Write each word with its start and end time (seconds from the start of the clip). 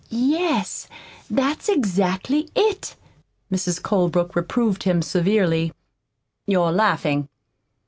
"Yes, 0.09 0.87
that's 1.29 1.69
exactly 1.69 2.49
it," 2.55 2.95
Mrs. 3.51 3.79
Colebrook 3.79 4.35
reproved 4.35 4.81
him 4.81 5.03
severely. 5.03 5.73
"You're 6.47 6.71
laughing. 6.71 7.29